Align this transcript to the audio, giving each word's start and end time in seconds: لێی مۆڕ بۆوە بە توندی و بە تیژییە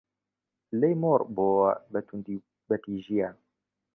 لێی 0.79 0.95
مۆڕ 1.01 1.21
بۆوە 1.35 1.71
بە 1.91 1.99
توندی 2.07 2.37
و 2.41 2.45
بە 2.67 2.75
تیژییە 2.83 3.29